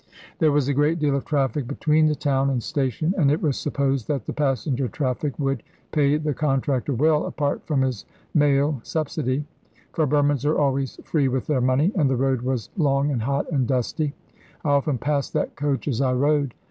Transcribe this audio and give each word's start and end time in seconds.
There 0.39 0.51
was 0.51 0.67
a 0.67 0.73
great 0.73 0.97
deal 0.97 1.15
of 1.15 1.25
traffic 1.25 1.67
between 1.67 2.07
the 2.07 2.15
town 2.15 2.49
and 2.49 2.63
station, 2.63 3.13
and 3.19 3.29
it 3.29 3.39
was 3.39 3.55
supposed 3.55 4.07
that 4.07 4.25
the 4.25 4.33
passenger 4.33 4.87
traffic 4.87 5.37
would 5.37 5.61
pay 5.91 6.17
the 6.17 6.33
contractor 6.33 6.91
well, 6.95 7.27
apart 7.27 7.63
from 7.67 7.81
his 7.83 8.03
mail 8.33 8.79
subsidy. 8.81 9.45
For 9.93 10.07
Burmans 10.07 10.43
are 10.43 10.57
always 10.57 10.99
free 11.03 11.27
with 11.27 11.45
their 11.45 11.61
money, 11.61 11.91
and 11.93 12.09
the 12.09 12.17
road 12.17 12.41
was 12.41 12.71
long 12.77 13.11
and 13.11 13.21
hot 13.21 13.51
and 13.51 13.67
dusty. 13.67 14.15
I 14.65 14.69
often 14.69 14.97
passed 14.97 15.33
that 15.33 15.55
coach 15.55 15.87
as 15.87 16.01
I 16.01 16.13
rode. 16.13 16.55